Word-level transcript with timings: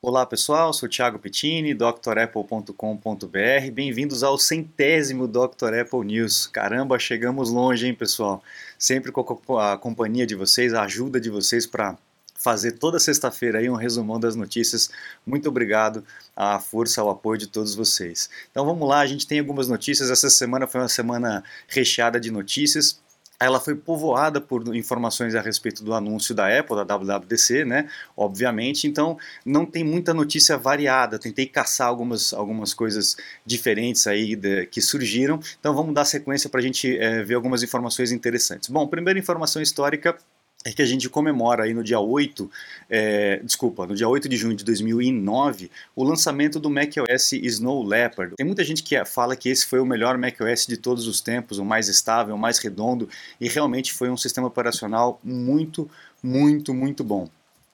Olá 0.00 0.24
pessoal, 0.24 0.72
sou 0.72 0.88
Thiago 0.88 1.18
Pettini, 1.18 1.74
drapple.com.br. 1.74 3.70
Bem-vindos 3.72 4.22
ao 4.22 4.38
centésimo 4.38 5.26
Dr. 5.26 5.74
Apple 5.80 6.04
News. 6.04 6.46
Caramba, 6.46 6.96
chegamos 7.00 7.50
longe, 7.50 7.84
hein, 7.84 7.92
pessoal? 7.92 8.40
Sempre 8.78 9.10
com 9.10 9.58
a 9.58 9.76
companhia 9.76 10.24
de 10.24 10.36
vocês, 10.36 10.72
a 10.72 10.84
ajuda 10.84 11.20
de 11.20 11.28
vocês 11.28 11.66
para 11.66 11.98
fazer 12.32 12.78
toda 12.78 13.00
sexta-feira 13.00 13.58
aí 13.58 13.68
um 13.68 13.74
resumão 13.74 14.20
das 14.20 14.36
notícias. 14.36 14.88
Muito 15.26 15.48
obrigado 15.48 16.04
à 16.36 16.60
força, 16.60 17.00
ao 17.00 17.10
apoio 17.10 17.36
de 17.36 17.48
todos 17.48 17.74
vocês. 17.74 18.30
Então 18.52 18.64
vamos 18.64 18.88
lá, 18.88 19.00
a 19.00 19.06
gente 19.06 19.26
tem 19.26 19.40
algumas 19.40 19.66
notícias. 19.66 20.12
Essa 20.12 20.30
semana 20.30 20.68
foi 20.68 20.80
uma 20.80 20.88
semana 20.88 21.42
recheada 21.66 22.20
de 22.20 22.30
notícias 22.30 23.00
ela 23.40 23.60
foi 23.60 23.74
povoada 23.74 24.40
por 24.40 24.74
informações 24.74 25.34
a 25.34 25.40
respeito 25.40 25.84
do 25.84 25.94
anúncio 25.94 26.34
da 26.34 26.58
Apple, 26.58 26.76
da 26.76 26.96
WWDC, 26.96 27.64
né? 27.64 27.88
Obviamente, 28.16 28.86
então 28.86 29.16
não 29.46 29.64
tem 29.64 29.84
muita 29.84 30.12
notícia 30.12 30.56
variada. 30.58 31.18
Tentei 31.18 31.46
caçar 31.46 31.86
algumas, 31.86 32.32
algumas 32.32 32.74
coisas 32.74 33.16
diferentes 33.46 34.06
aí 34.06 34.34
de, 34.34 34.66
que 34.66 34.80
surgiram. 34.80 35.38
Então 35.60 35.74
vamos 35.74 35.94
dar 35.94 36.04
sequência 36.04 36.50
para 36.50 36.60
a 36.60 36.62
gente 36.62 36.98
é, 36.98 37.22
ver 37.22 37.34
algumas 37.34 37.62
informações 37.62 38.10
interessantes. 38.10 38.68
Bom, 38.68 38.86
primeira 38.88 39.18
informação 39.18 39.62
histórica 39.62 40.16
é 40.64 40.72
que 40.72 40.82
a 40.82 40.86
gente 40.86 41.08
comemora 41.08 41.64
aí 41.64 41.72
no 41.72 41.84
dia 41.84 42.00
8, 42.00 42.50
é, 42.90 43.40
desculpa, 43.44 43.86
no 43.86 43.94
dia 43.94 44.08
8 44.08 44.28
de 44.28 44.36
junho 44.36 44.56
de 44.56 44.64
2009, 44.64 45.70
o 45.94 46.02
lançamento 46.02 46.58
do 46.58 46.68
macOS 46.68 47.32
Snow 47.32 47.84
Leopard. 47.84 48.34
Tem 48.36 48.44
muita 48.44 48.64
gente 48.64 48.82
que 48.82 49.02
fala 49.04 49.36
que 49.36 49.48
esse 49.48 49.64
foi 49.66 49.80
o 49.80 49.86
melhor 49.86 50.18
macOS 50.18 50.66
de 50.66 50.76
todos 50.76 51.06
os 51.06 51.20
tempos, 51.20 51.58
o 51.58 51.64
mais 51.64 51.88
estável, 51.88 52.34
o 52.34 52.38
mais 52.38 52.58
redondo, 52.58 53.08
e 53.40 53.48
realmente 53.48 53.92
foi 53.92 54.10
um 54.10 54.16
sistema 54.16 54.48
operacional 54.48 55.20
muito, 55.22 55.88
muito, 56.22 56.74
muito 56.74 57.04
bom. 57.04 57.28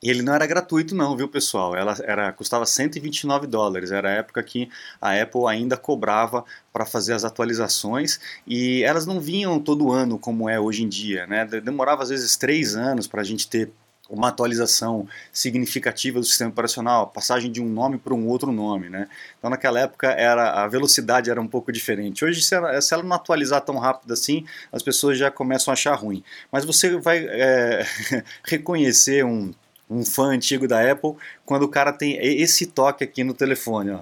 E 0.05 0.11
ele 0.11 0.21
não 0.21 0.35
era 0.35 0.47
gratuito 0.47 0.95
não, 0.95 1.17
viu 1.17 1.27
pessoal? 1.27 1.75
Ela 1.75 1.97
era 2.03 2.31
custava 2.31 2.67
129 2.67 3.47
dólares. 3.47 3.91
Era 3.91 4.11
a 4.11 4.13
época 4.13 4.43
que 4.43 4.69
a 5.01 5.19
Apple 5.19 5.47
ainda 5.49 5.79
cobrava 5.79 6.45
para 6.71 6.85
fazer 6.85 7.15
as 7.15 7.25
atualizações 7.25 8.21
e 8.47 8.83
elas 8.83 9.07
não 9.07 9.19
vinham 9.19 9.59
todo 9.59 9.91
ano 9.91 10.19
como 10.19 10.47
é 10.47 10.61
hoje 10.61 10.85
em 10.85 10.89
dia, 10.91 11.27
né? 11.27 11.47
Demorava 11.47 12.03
às 12.03 12.11
vezes 12.11 12.37
três 12.37 12.77
anos 12.77 13.07
para 13.07 13.23
a 13.23 13.25
gente 13.25 13.49
ter 13.49 13.73
uma 14.11 14.29
atualização 14.29 15.09
significativa 15.33 16.21
do 16.21 16.27
sistema 16.27 16.51
operacional, 16.51 17.07
passagem 17.07 17.51
de 17.51 17.63
um 17.63 17.69
nome 17.71 17.97
para 17.97 18.13
um 18.13 18.29
outro 18.29 18.53
nome, 18.53 18.91
né? 18.91 19.09
Então 19.39 19.49
naquela 19.49 19.81
época 19.81 20.09
era 20.09 20.63
a 20.65 20.69
velocidade 20.69 21.31
era 21.31 21.41
um 21.41 21.49
pouco 21.49 21.73
diferente. 21.73 22.23
Hoje 22.27 22.43
se 22.43 22.55
ela, 22.55 22.79
se 22.79 22.93
ela 22.93 23.03
não 23.03 23.17
atualizar 23.17 23.63
tão 23.63 23.79
rápido 23.79 24.13
assim, 24.13 24.45
as 24.71 24.83
pessoas 24.83 25.17
já 25.17 25.31
começam 25.31 25.73
a 25.73 25.75
achar 25.75 25.95
ruim. 25.95 26.23
Mas 26.53 26.67
você 26.67 26.95
vai 26.99 27.25
é, 27.27 27.87
reconhecer 28.45 29.25
um 29.25 29.51
um 29.89 30.05
fã 30.05 30.27
antigo 30.27 30.67
da 30.67 30.91
Apple, 30.91 31.15
quando 31.45 31.63
o 31.65 31.69
cara 31.69 31.93
tem 31.93 32.19
esse 32.21 32.67
toque 32.67 33.05
aqui 33.05 33.23
no 33.23 33.35
telefone, 33.35 33.91
ó. 33.93 34.01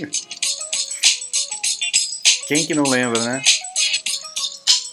Quem 2.48 2.66
que 2.66 2.74
não 2.74 2.82
lembra, 2.84 3.22
né? 3.22 3.42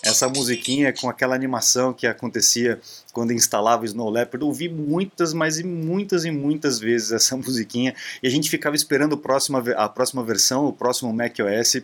Essa 0.03 0.30
musiquinha 0.30 0.94
com 0.94 1.09
aquela 1.09 1.34
animação 1.36 1.92
que 1.92 2.06
acontecia 2.06 2.80
quando 3.12 3.34
instalava 3.34 3.81
o 3.81 3.86
Snow 3.86 4.12
Leopard, 4.12 4.44
eu 4.44 4.47
ouvi 4.47 4.69
muitas, 4.69 5.34
mas 5.34 5.59
muitas 5.64 6.23
e 6.23 6.30
muitas 6.30 6.80
vezes 6.80 7.12
essa 7.12 7.36
musiquinha 7.38 7.95
e 8.22 8.28
a 8.28 8.30
gente 8.30 8.47
ficava 8.47 8.75
esperando 8.75 9.16
a 9.16 9.17
próxima, 9.17 9.64
a 9.75 9.89
próxima 9.89 10.23
versão, 10.23 10.67
o 10.67 10.72
próximo 10.72 11.12
macOS 11.12 11.81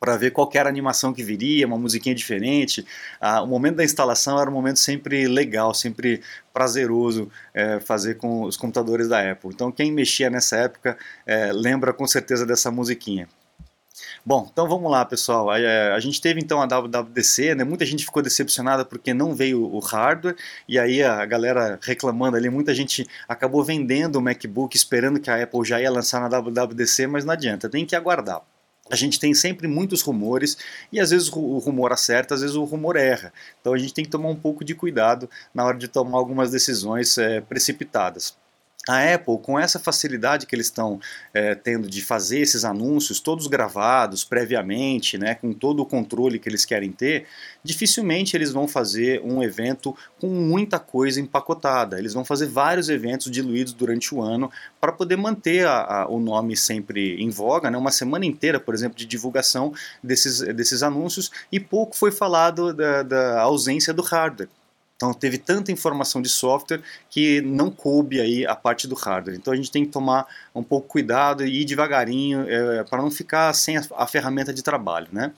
para 0.00 0.16
ver 0.16 0.30
qual 0.30 0.48
era 0.54 0.68
a 0.68 0.70
animação 0.70 1.12
que 1.12 1.22
viria, 1.22 1.66
uma 1.66 1.78
musiquinha 1.78 2.14
diferente. 2.14 2.86
Ah, 3.20 3.42
o 3.42 3.46
momento 3.46 3.76
da 3.76 3.84
instalação 3.84 4.40
era 4.40 4.48
um 4.48 4.52
momento 4.52 4.78
sempre 4.78 5.26
legal, 5.26 5.74
sempre 5.74 6.22
prazeroso 6.52 7.30
é, 7.52 7.80
fazer 7.80 8.16
com 8.16 8.42
os 8.42 8.56
computadores 8.56 9.08
da 9.08 9.30
Apple. 9.30 9.50
Então 9.52 9.72
quem 9.72 9.92
mexia 9.92 10.30
nessa 10.30 10.56
época 10.56 10.96
é, 11.26 11.52
lembra 11.52 11.92
com 11.92 12.06
certeza 12.06 12.46
dessa 12.46 12.70
musiquinha. 12.70 13.28
Bom, 14.24 14.48
então 14.50 14.68
vamos 14.68 14.90
lá, 14.90 15.04
pessoal. 15.04 15.50
A, 15.50 15.58
é, 15.58 15.92
a, 15.92 15.98
gente 15.98 16.20
teve 16.20 16.40
então 16.40 16.62
a 16.62 16.66
WWDC, 16.66 17.54
né? 17.54 17.64
Muita 17.64 17.84
gente 17.84 18.04
ficou 18.04 18.22
decepcionada 18.22 18.84
porque 18.84 19.12
não 19.12 19.34
veio 19.34 19.62
o 19.64 19.78
hardware, 19.80 20.36
e 20.68 20.78
aí 20.78 21.02
a 21.02 21.24
galera 21.24 21.78
reclamando 21.82 22.36
ali, 22.36 22.48
muita 22.48 22.74
gente 22.74 23.06
acabou 23.28 23.64
vendendo 23.64 24.16
o 24.16 24.22
MacBook 24.22 24.76
esperando 24.76 25.18
que 25.18 25.30
a 25.30 25.42
Apple 25.42 25.64
já 25.64 25.80
ia 25.80 25.90
lançar 25.90 26.20
na 26.20 26.28
WWDC, 26.28 27.06
mas 27.06 27.24
não 27.24 27.32
adianta, 27.32 27.68
tem 27.68 27.84
que 27.84 27.96
aguardar 27.96 28.42
a 28.90 28.96
gente 28.96 29.20
tem 29.20 29.34
sempre 29.34 29.68
muitos 29.68 30.02
rumores 30.02 30.56
e 30.92 31.00
às 31.00 31.10
vezes 31.10 31.30
o 31.32 31.58
rumor 31.58 31.92
acerta, 31.92 32.34
às 32.34 32.40
vezes 32.40 32.56
o 32.56 32.64
rumor 32.64 32.96
erra. 32.96 33.32
Então 33.60 33.74
a 33.74 33.78
gente 33.78 33.94
tem 33.94 34.04
que 34.04 34.10
tomar 34.10 34.28
um 34.28 34.36
pouco 34.36 34.64
de 34.64 34.74
cuidado 34.74 35.28
na 35.54 35.64
hora 35.64 35.78
de 35.78 35.88
tomar 35.88 36.18
algumas 36.18 36.50
decisões 36.50 37.16
é, 37.18 37.40
precipitadas 37.40 38.36
a 38.88 39.14
Apple, 39.14 39.38
com 39.42 39.58
essa 39.58 39.78
facilidade 39.78 40.46
que 40.46 40.54
eles 40.54 40.66
estão 40.66 40.98
é, 41.34 41.54
tendo 41.54 41.88
de 41.88 42.00
fazer 42.02 42.40
esses 42.40 42.64
anúncios, 42.64 43.20
todos 43.20 43.46
gravados 43.46 44.24
previamente, 44.24 45.18
né, 45.18 45.34
com 45.34 45.52
todo 45.52 45.80
o 45.80 45.86
controle 45.86 46.38
que 46.38 46.48
eles 46.48 46.64
querem 46.64 46.90
ter, 46.90 47.26
dificilmente 47.62 48.34
eles 48.34 48.50
vão 48.50 48.66
fazer 48.66 49.20
um 49.22 49.42
evento 49.42 49.94
com 50.18 50.28
muita 50.28 50.78
coisa 50.78 51.20
empacotada. 51.20 51.98
Eles 51.98 52.14
vão 52.14 52.24
fazer 52.24 52.46
vários 52.46 52.88
eventos 52.88 53.30
diluídos 53.30 53.74
durante 53.74 54.14
o 54.14 54.22
ano 54.22 54.50
para 54.80 54.90
poder 54.90 55.16
manter 55.16 55.66
a, 55.66 56.02
a, 56.02 56.08
o 56.08 56.18
nome 56.18 56.56
sempre 56.56 57.22
em 57.22 57.28
voga, 57.28 57.70
né, 57.70 57.76
uma 57.76 57.90
semana 57.90 58.24
inteira, 58.24 58.58
por 58.58 58.74
exemplo, 58.74 58.96
de 58.96 59.04
divulgação 59.04 59.72
desses, 60.02 60.40
desses 60.54 60.82
anúncios, 60.82 61.30
e 61.52 61.60
pouco 61.60 61.94
foi 61.94 62.10
falado 62.10 62.72
da, 62.72 63.02
da 63.02 63.40
ausência 63.42 63.92
do 63.92 64.02
hardware. 64.02 64.48
Então 64.98 65.14
teve 65.14 65.38
tanta 65.38 65.70
informação 65.70 66.20
de 66.20 66.28
software 66.28 66.82
que 67.08 67.40
não 67.40 67.70
coube 67.70 68.20
aí 68.20 68.44
a 68.44 68.56
parte 68.56 68.88
do 68.88 68.96
hardware. 68.96 69.36
Então 69.36 69.52
a 69.52 69.56
gente 69.56 69.70
tem 69.70 69.84
que 69.84 69.92
tomar 69.92 70.26
um 70.52 70.62
pouco 70.62 70.88
cuidado 70.88 71.46
e 71.46 71.60
ir 71.60 71.64
devagarinho 71.64 72.44
é, 72.48 72.82
para 72.82 73.00
não 73.00 73.08
ficar 73.08 73.52
sem 73.52 73.76
a, 73.76 73.82
a, 73.96 74.08
ferramenta 74.08 74.52
de 74.52 74.60
trabalho, 74.60 75.06
né? 75.12 75.30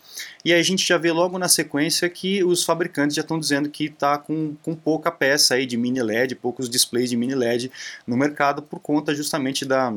E 0.42 0.50
aí 0.54 0.58
a 0.58 0.62
gente 0.62 0.88
já 0.88 0.96
vê 0.96 1.12
logo 1.12 1.38
na 1.38 1.46
sequência 1.46 2.08
que 2.08 2.42
os 2.42 2.64
fabricantes 2.64 3.14
já 3.14 3.20
estão 3.20 3.38
dizendo 3.38 3.68
que 3.68 3.84
está 3.84 4.16
com, 4.16 4.56
com 4.62 4.74
pouca 4.74 5.10
peça 5.10 5.54
aí 5.54 5.66
de 5.66 5.76
mini 5.76 6.02
LED, 6.02 6.36
poucos 6.36 6.70
displays 6.70 7.10
de 7.10 7.16
mini 7.18 7.34
LED 7.34 7.70
no 8.06 8.16
mercado 8.16 8.62
por 8.62 8.80
conta 8.80 9.14
justamente 9.14 9.66
da 9.66 9.92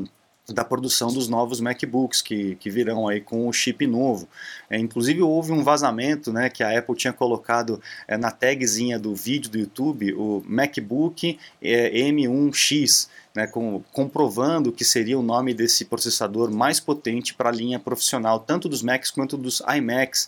da 0.49 0.65
produção 0.65 1.07
dos 1.07 1.29
novos 1.29 1.61
MacBooks 1.61 2.21
que, 2.21 2.55
que 2.55 2.69
virão 2.69 3.07
aí 3.07 3.21
com 3.21 3.47
o 3.47 3.53
chip 3.53 3.87
novo. 3.87 4.27
É, 4.69 4.77
inclusive 4.77 5.21
houve 5.21 5.53
um 5.53 5.63
vazamento 5.63 6.33
né, 6.33 6.49
que 6.49 6.63
a 6.63 6.77
Apple 6.77 6.95
tinha 6.95 7.13
colocado 7.13 7.81
é, 8.07 8.17
na 8.17 8.29
tagzinha 8.29 8.99
do 8.99 9.15
vídeo 9.15 9.49
do 9.49 9.57
YouTube 9.57 10.13
o 10.13 10.43
MacBook 10.45 11.39
é, 11.61 11.91
M1X, 11.91 13.07
né, 13.33 13.47
com, 13.47 13.81
comprovando 13.93 14.73
que 14.73 14.83
seria 14.83 15.17
o 15.17 15.23
nome 15.23 15.53
desse 15.53 15.85
processador 15.85 16.51
mais 16.51 16.79
potente 16.79 17.33
para 17.33 17.47
a 17.49 17.53
linha 17.53 17.79
profissional, 17.79 18.39
tanto 18.39 18.67
dos 18.67 18.83
Macs 18.83 19.11
quanto 19.11 19.37
dos 19.37 19.61
iMacs, 19.77 20.27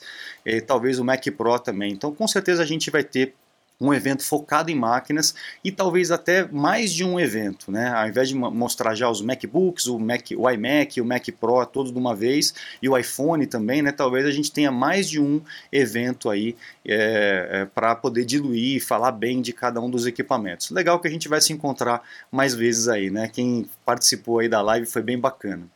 talvez 0.65 0.97
o 0.97 1.03
Mac 1.03 1.23
Pro 1.35 1.59
também. 1.59 1.91
Então 1.91 2.13
com 2.13 2.27
certeza 2.27 2.63
a 2.63 2.65
gente 2.65 2.89
vai 2.89 3.03
ter 3.03 3.35
um 3.79 3.93
evento 3.93 4.23
focado 4.23 4.71
em 4.71 4.75
máquinas 4.75 5.35
e 5.63 5.71
talvez 5.71 6.11
até 6.11 6.47
mais 6.47 6.93
de 6.93 7.03
um 7.03 7.19
evento, 7.19 7.71
né? 7.71 7.89
Ao 7.89 8.07
invés 8.07 8.29
de 8.29 8.35
mostrar 8.35 8.95
já 8.95 9.09
os 9.09 9.21
MacBooks, 9.21 9.87
o, 9.87 9.99
Mac, 9.99 10.31
o 10.37 10.49
iMac, 10.49 11.01
o 11.01 11.05
Mac 11.05 11.27
Pro 11.39 11.65
todos 11.65 11.91
de 11.91 11.97
uma 11.97 12.15
vez 12.15 12.53
e 12.81 12.87
o 12.87 12.97
iPhone 12.97 13.45
também, 13.45 13.81
né? 13.81 13.91
Talvez 13.91 14.25
a 14.25 14.31
gente 14.31 14.51
tenha 14.51 14.71
mais 14.71 15.09
de 15.09 15.19
um 15.19 15.41
evento 15.71 16.29
aí 16.29 16.55
é, 16.85 17.49
é, 17.51 17.65
para 17.65 17.95
poder 17.95 18.25
diluir 18.25 18.77
e 18.77 18.79
falar 18.79 19.11
bem 19.11 19.41
de 19.41 19.51
cada 19.53 19.81
um 19.81 19.89
dos 19.89 20.05
equipamentos. 20.05 20.69
Legal 20.71 20.99
que 20.99 21.07
a 21.07 21.11
gente 21.11 21.27
vai 21.27 21.41
se 21.41 21.51
encontrar 21.51 22.01
mais 22.31 22.53
vezes 22.55 22.87
aí, 22.87 23.09
né? 23.09 23.27
Quem 23.27 23.69
participou 23.85 24.39
aí 24.39 24.47
da 24.47 24.61
live 24.61 24.85
foi 24.85 25.01
bem 25.01 25.19
bacana. 25.19 25.74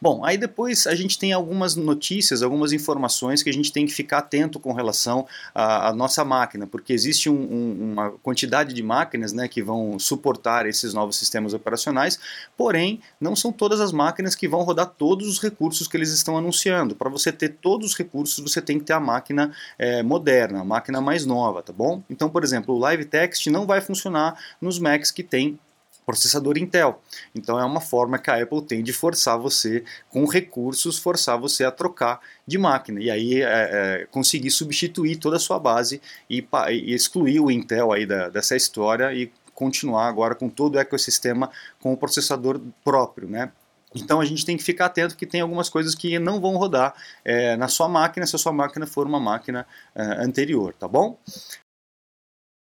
Bom, 0.00 0.24
aí 0.24 0.36
depois 0.36 0.86
a 0.86 0.94
gente 0.94 1.18
tem 1.18 1.32
algumas 1.32 1.76
notícias, 1.76 2.42
algumas 2.42 2.72
informações 2.72 3.42
que 3.42 3.50
a 3.50 3.52
gente 3.52 3.72
tem 3.72 3.86
que 3.86 3.92
ficar 3.92 4.18
atento 4.18 4.58
com 4.58 4.72
relação 4.72 5.26
à, 5.54 5.88
à 5.88 5.92
nossa 5.92 6.24
máquina, 6.24 6.66
porque 6.66 6.92
existe 6.92 7.28
um, 7.28 7.34
um, 7.34 7.92
uma 7.92 8.10
quantidade 8.22 8.74
de 8.74 8.82
máquinas 8.82 9.32
né, 9.32 9.48
que 9.48 9.62
vão 9.62 9.98
suportar 9.98 10.66
esses 10.66 10.94
novos 10.94 11.16
sistemas 11.16 11.54
operacionais, 11.54 12.18
porém, 12.56 13.00
não 13.20 13.34
são 13.34 13.52
todas 13.52 13.80
as 13.80 13.92
máquinas 13.92 14.34
que 14.34 14.48
vão 14.48 14.62
rodar 14.62 14.86
todos 14.86 15.28
os 15.28 15.40
recursos 15.40 15.88
que 15.88 15.96
eles 15.96 16.10
estão 16.10 16.36
anunciando. 16.36 16.94
Para 16.94 17.10
você 17.10 17.32
ter 17.32 17.50
todos 17.60 17.90
os 17.90 17.96
recursos, 17.96 18.38
você 18.38 18.60
tem 18.60 18.78
que 18.78 18.84
ter 18.84 18.92
a 18.92 19.00
máquina 19.00 19.52
é, 19.78 20.02
moderna, 20.02 20.60
a 20.60 20.64
máquina 20.64 21.00
mais 21.00 21.26
nova, 21.26 21.62
tá 21.62 21.72
bom? 21.72 22.02
Então, 22.08 22.28
por 22.28 22.42
exemplo, 22.44 22.74
o 22.74 22.78
Live 22.78 23.04
Text 23.06 23.46
não 23.46 23.66
vai 23.66 23.80
funcionar 23.80 24.38
nos 24.60 24.78
Macs 24.78 25.10
que 25.10 25.22
tem 25.22 25.58
processador 26.04 26.58
Intel. 26.58 27.02
Então 27.34 27.58
é 27.58 27.64
uma 27.64 27.80
forma 27.80 28.18
que 28.18 28.30
a 28.30 28.42
Apple 28.42 28.62
tem 28.62 28.82
de 28.82 28.92
forçar 28.92 29.38
você, 29.38 29.84
com 30.08 30.24
recursos, 30.26 30.98
forçar 30.98 31.38
você 31.38 31.64
a 31.64 31.70
trocar 31.70 32.20
de 32.46 32.58
máquina. 32.58 33.00
E 33.00 33.10
aí 33.10 33.42
é, 33.42 33.46
é, 33.46 34.06
conseguir 34.10 34.50
substituir 34.50 35.16
toda 35.16 35.36
a 35.36 35.40
sua 35.40 35.58
base 35.58 36.00
e, 36.28 36.46
e 36.70 36.94
excluir 36.94 37.40
o 37.40 37.50
Intel 37.50 37.92
aí 37.92 38.06
da, 38.06 38.28
dessa 38.28 38.56
história 38.56 39.12
e 39.12 39.32
continuar 39.54 40.08
agora 40.08 40.34
com 40.34 40.48
todo 40.48 40.74
o 40.74 40.78
ecossistema 40.78 41.50
com 41.80 41.92
o 41.92 41.96
processador 41.96 42.60
próprio, 42.82 43.28
né? 43.28 43.52
Então 43.94 44.20
a 44.20 44.24
gente 44.24 44.44
tem 44.44 44.56
que 44.56 44.64
ficar 44.64 44.86
atento 44.86 45.16
que 45.16 45.24
tem 45.24 45.40
algumas 45.40 45.68
coisas 45.68 45.94
que 45.94 46.18
não 46.18 46.40
vão 46.40 46.56
rodar 46.56 46.94
é, 47.24 47.56
na 47.56 47.68
sua 47.68 47.88
máquina 47.88 48.26
se 48.26 48.34
a 48.34 48.38
sua 48.38 48.52
máquina 48.52 48.86
for 48.86 49.06
uma 49.06 49.20
máquina 49.20 49.64
é, 49.94 50.02
anterior, 50.02 50.74
tá 50.74 50.88
bom? 50.88 51.16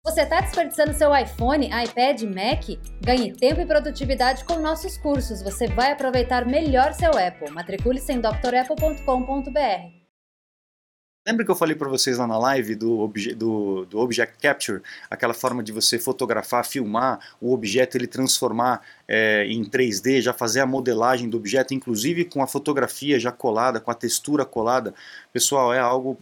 Você 0.07 0.21
está 0.21 0.39
desperdiçando 0.39 0.93
seu 0.93 1.13
iPhone, 1.13 1.65
iPad, 1.67 2.21
Mac? 2.23 2.79
Ganhe 3.01 3.33
tempo 3.33 3.59
e 3.59 3.65
produtividade 3.65 4.45
com 4.45 4.57
nossos 4.57 4.97
cursos. 4.97 5.41
Você 5.41 5.67
vai 5.67 5.91
aproveitar 5.91 6.45
melhor 6.45 6.93
seu 6.93 7.11
Apple. 7.11 7.51
Matricule-se 7.51 8.13
em 8.13 8.21
drapple.com.br. 8.21 9.51
Lembra 11.27 11.43
que 11.43 11.51
eu 11.51 11.55
falei 11.55 11.75
para 11.75 11.89
vocês 11.89 12.17
lá 12.17 12.25
na 12.25 12.37
live 12.37 12.73
do, 12.75 12.99
obje, 12.99 13.35
do, 13.35 13.85
do, 13.85 13.99
Object 13.99 14.37
Capture, 14.41 14.81
aquela 15.11 15.33
forma 15.33 15.61
de 15.61 15.73
você 15.73 15.99
fotografar, 15.99 16.65
filmar 16.65 17.19
o 17.41 17.53
objeto, 17.53 17.97
ele 17.97 18.07
transformar 18.07 18.81
é, 19.05 19.45
em 19.45 19.61
3D, 19.65 20.21
já 20.21 20.31
fazer 20.31 20.61
a 20.61 20.65
modelagem 20.65 21.29
do 21.29 21.35
objeto, 21.35 21.73
inclusive 21.73 22.23
com 22.23 22.41
a 22.41 22.47
fotografia 22.47 23.19
já 23.19 23.33
colada, 23.33 23.81
com 23.81 23.91
a 23.91 23.93
textura 23.93 24.45
colada. 24.45 24.93
Pessoal, 25.33 25.73
é 25.73 25.79
algo 25.79 26.17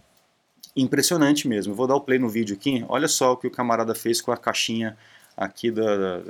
impressionante 0.75 1.47
mesmo. 1.47 1.71
Eu 1.71 1.75
vou 1.75 1.87
dar 1.87 1.95
o 1.95 2.01
play 2.01 2.19
no 2.19 2.29
vídeo 2.29 2.55
aqui. 2.55 2.83
Olha 2.89 3.07
só 3.07 3.33
o 3.33 3.37
que 3.37 3.47
o 3.47 3.51
camarada 3.51 3.95
fez 3.95 4.21
com 4.21 4.31
a 4.31 4.37
caixinha 4.37 4.97
aqui 5.37 5.71
da, 5.71 5.97
da 5.97 6.23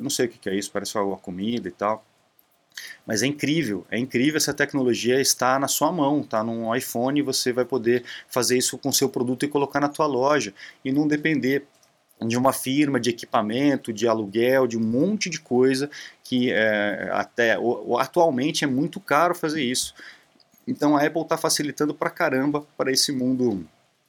não 0.00 0.10
sei 0.10 0.26
o 0.26 0.28
que 0.28 0.48
é 0.48 0.54
isso, 0.54 0.70
parece 0.70 0.96
uma 0.98 1.16
comida 1.16 1.68
e 1.68 1.72
tal. 1.72 2.04
Mas 3.06 3.22
é 3.22 3.26
incrível, 3.26 3.86
é 3.90 3.98
incrível 3.98 4.36
essa 4.36 4.54
tecnologia 4.54 5.20
está 5.20 5.58
na 5.58 5.68
sua 5.68 5.90
mão, 5.92 6.22
tá 6.22 6.42
num 6.42 6.74
iPhone, 6.74 7.20
você 7.22 7.52
vai 7.52 7.64
poder 7.64 8.04
fazer 8.28 8.56
isso 8.56 8.78
com 8.78 8.92
seu 8.92 9.08
produto 9.08 9.44
e 9.44 9.48
colocar 9.48 9.80
na 9.80 9.88
tua 9.88 10.06
loja 10.06 10.54
e 10.84 10.92
não 10.92 11.06
depender 11.06 11.66
de 12.26 12.36
uma 12.36 12.52
firma 12.52 13.00
de 13.00 13.10
equipamento, 13.10 13.92
de 13.92 14.06
aluguel, 14.06 14.66
de 14.66 14.76
um 14.76 14.82
monte 14.82 15.30
de 15.30 15.40
coisa 15.40 15.90
que 16.22 16.52
é, 16.52 17.10
até 17.12 17.56
atualmente 17.98 18.64
é 18.64 18.66
muito 18.66 19.00
caro 19.00 19.34
fazer 19.34 19.62
isso. 19.62 19.94
Então 20.66 20.96
a 20.96 21.04
Apple 21.04 21.22
está 21.22 21.36
facilitando 21.36 21.94
para 21.94 22.10
caramba 22.10 22.64
para 22.76 22.92
esse 22.92 23.10
mundo 23.10 23.66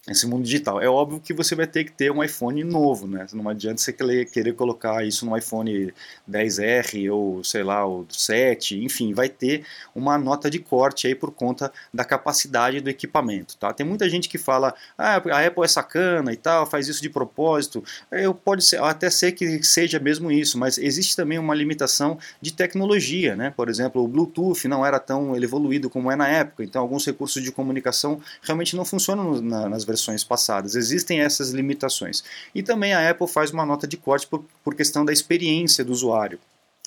esse 0.07 0.25
mundo 0.25 0.43
digital. 0.43 0.81
É 0.81 0.89
óbvio 0.89 1.19
que 1.19 1.31
você 1.31 1.53
vai 1.53 1.67
ter 1.67 1.83
que 1.83 1.91
ter 1.91 2.11
um 2.11 2.23
iPhone 2.23 2.63
novo, 2.63 3.07
né? 3.07 3.27
Não 3.33 3.47
adianta 3.47 3.79
você 3.79 3.93
querer 3.93 4.53
colocar 4.55 5.05
isso 5.05 5.27
no 5.27 5.37
iPhone 5.37 5.93
10R 6.29 7.13
ou 7.13 7.43
sei 7.43 7.61
lá, 7.61 7.85
o 7.85 8.07
7, 8.09 8.83
enfim, 8.83 9.13
vai 9.13 9.29
ter 9.29 9.63
uma 9.93 10.17
nota 10.17 10.49
de 10.49 10.57
corte 10.57 11.05
aí 11.05 11.13
por 11.13 11.31
conta 11.31 11.71
da 11.93 12.03
capacidade 12.03 12.81
do 12.81 12.89
equipamento, 12.89 13.55
tá? 13.57 13.71
Tem 13.73 13.85
muita 13.85 14.09
gente 14.09 14.27
que 14.27 14.39
fala, 14.39 14.73
ah, 14.97 15.17
a 15.17 15.45
Apple 15.45 15.63
é 15.63 15.67
sacana 15.67 16.33
e 16.33 16.37
tal, 16.37 16.65
faz 16.65 16.87
isso 16.87 17.01
de 17.01 17.09
propósito. 17.09 17.83
Eu 18.11 18.33
pode 18.33 18.63
ser, 18.63 18.81
até 18.81 19.07
ser 19.07 19.33
que 19.33 19.63
seja 19.63 19.99
mesmo 19.99 20.31
isso, 20.31 20.57
mas 20.57 20.79
existe 20.79 21.15
também 21.15 21.37
uma 21.37 21.53
limitação 21.53 22.17
de 22.41 22.51
tecnologia, 22.51 23.35
né? 23.35 23.53
Por 23.55 23.69
exemplo, 23.69 24.03
o 24.03 24.07
Bluetooth 24.07 24.67
não 24.67 24.83
era 24.83 24.99
tão 24.99 25.35
evoluído 25.35 25.91
como 25.91 26.11
é 26.11 26.15
na 26.15 26.27
época, 26.27 26.63
então 26.63 26.81
alguns 26.81 27.05
recursos 27.05 27.43
de 27.43 27.51
comunicação 27.51 28.19
realmente 28.41 28.75
não 28.75 28.83
funcionam 28.83 29.39
nas 29.41 29.90
versões 29.91 30.23
passadas. 30.23 30.75
Existem 30.75 31.19
essas 31.19 31.51
limitações. 31.51 32.23
E 32.55 32.63
também 32.63 32.93
a 32.93 33.09
Apple 33.09 33.27
faz 33.27 33.51
uma 33.51 33.65
nota 33.65 33.85
de 33.85 33.97
corte 33.97 34.25
por, 34.25 34.43
por 34.63 34.73
questão 34.73 35.03
da 35.03 35.11
experiência 35.11 35.83
do 35.83 35.91
usuário. 35.91 36.39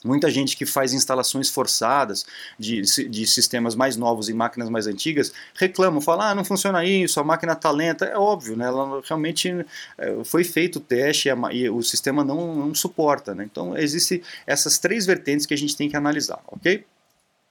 Muita 0.05 0.31
gente 0.31 0.55
que 0.55 0.67
faz 0.67 0.93
instalações 0.93 1.49
forçadas 1.49 2.27
de, 2.59 2.83
de 2.83 3.27
sistemas 3.27 3.75
mais 3.75 3.97
novos 3.97 4.29
em 4.29 4.35
máquinas 4.35 4.69
mais 4.69 4.87
antigas 4.87 5.33
reclamam, 5.55 5.99
falam, 5.99 6.27
ah, 6.27 6.35
não 6.35 6.45
funciona 6.45 6.85
isso, 6.85 7.19
a 7.19 7.25
máquina 7.25 7.55
está 7.55 7.71
lenta. 7.71 8.05
É 8.05 8.19
óbvio, 8.19 8.55
né? 8.55 8.67
Ela 8.67 9.01
realmente 9.03 9.65
é, 9.97 10.23
foi 10.23 10.45
feito 10.45 10.77
o 10.77 10.81
teste 10.81 11.31
e, 11.53 11.71
o 11.71 11.83
sistema 11.83 12.23
não, 12.23 12.55
não 12.55 12.75
suporta. 12.75 13.35
Né? 13.35 13.45
Então, 13.51 13.77
existem 13.79 14.21
essas 14.47 14.77
três 14.79 15.07
vertentes 15.07 15.47
que 15.47 15.55
a 15.55 15.59
gente 15.59 15.75
tem 15.75 15.89
que 15.89 15.97
analisar, 15.97 16.41
ok? 16.49 16.85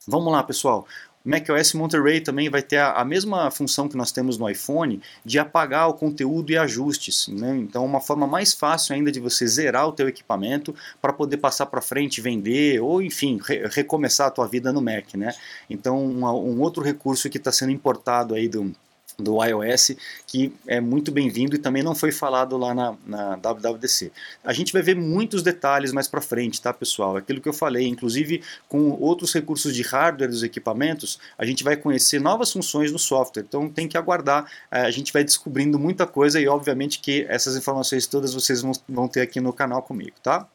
Vamos 0.08 0.32
lá, 0.32 0.44
pessoal 0.44 0.88
macOS 1.24 1.74
Monterey 1.74 2.20
também 2.20 2.50
vai 2.50 2.62
ter 2.62 2.78
a, 2.78 2.94
a, 2.94 3.06
mesma 3.06 3.50
função 3.50 3.88
que 3.88 3.96
nós 3.96 4.12
temos 4.12 4.38
no 4.38 4.50
iPhone 4.50 5.02
de 5.24 5.40
apagar 5.40 5.88
o 5.88 5.94
conteúdo 5.94 6.52
e 6.52 6.58
ajustes. 6.58 7.30
Né? 7.30 7.58
Então, 7.58 7.86
uma 7.86 8.02
forma 8.02 8.28
mais 8.28 8.54
fácil 8.54 8.94
ainda 8.94 9.12
de 9.12 9.20
você 9.20 9.48
zerar 9.48 9.88
o 9.88 9.94
teu 9.94 10.08
equipamento 10.08 10.76
para 11.02 11.14
poder 11.14 11.38
passar 11.38 11.68
para 11.68 11.82
frente, 11.82 12.20
vender 12.20 12.82
ou, 12.82 13.02
enfim, 13.02 13.40
re 13.42 13.64
recomeçar 13.68 14.28
a 14.28 14.32
tua 14.32 14.48
vida 14.48 14.74
no 14.74 14.82
Mac. 14.82 15.14
Né? 15.16 15.34
Então, 15.70 16.04
uma, 16.04 16.34
um 16.34 16.60
outro 16.62 16.84
recurso 16.84 17.30
que 17.30 17.38
está 17.38 17.52
sendo 17.52 17.72
importado 17.72 18.36
aí 18.36 18.50
do 18.50 18.74
do 19.18 19.44
iOS, 19.44 19.92
que 20.26 20.54
é 20.68 20.80
muito 20.80 21.12
bem-vindo 21.12 21.56
e 21.56 21.60
também 21.60 21.84
não 21.84 21.94
foi 21.94 22.12
falado 22.12 22.58
lá 22.58 22.74
na, 22.74 22.96
na, 23.06 23.36
WWDC. 23.36 24.12
A 24.44 24.54
gente 24.54 24.74
vai 24.74 24.82
ver 24.82 24.96
muitos 24.96 25.44
detalhes 25.44 25.92
mais 25.92 26.08
para 26.08 26.22
frente, 26.22 26.62
tá, 26.62 26.74
pessoal? 26.74 27.18
Aquilo 27.18 27.42
que 27.42 27.50
eu 27.50 27.54
falei, 27.54 27.88
inclusive 27.88 28.42
com 28.68 28.92
outros 28.92 29.34
recursos 29.34 29.76
de 29.76 29.82
hardware 29.82 30.30
dos 30.30 30.44
equipamentos, 30.44 31.20
a 31.38 31.46
gente 31.46 31.64
vai 31.64 31.76
conhecer 31.76 32.20
novas 32.20 32.52
funções 32.52 32.92
no 32.92 33.00
software, 33.00 33.44
então 33.48 33.70
tem 33.70 33.88
que 33.88 33.98
aguardar, 33.98 34.50
é, 34.72 34.82
a 34.82 34.92
gente 34.92 35.14
vai 35.14 35.24
descobrindo 35.24 35.78
muita 35.78 36.06
coisa 36.08 36.40
e 36.40 36.48
obviamente 36.48 37.00
que 37.00 37.26
essas 37.30 37.56
informações 37.56 38.08
todas 38.08 38.34
vocês 38.34 38.62
vão, 38.62 38.72
vão 38.88 39.08
ter 39.08 39.22
aqui 39.22 39.40
no 39.40 39.54
canal 39.54 39.82
comigo, 39.82 40.16
tá? 40.22 40.48